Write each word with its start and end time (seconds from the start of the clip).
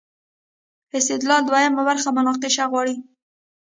استدلال 0.97 1.41
دویمه 1.49 1.81
برخه 1.89 2.09
مناقشه 2.17 2.63
غواړي. 2.71 2.95